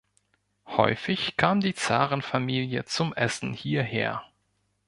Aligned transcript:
Häufig 0.65 1.37
kam 1.37 1.59
die 1.59 1.75
Zarenfamilie 1.75 2.85
zum 2.85 3.13
Essen 3.13 3.53
hierher. 3.53 4.23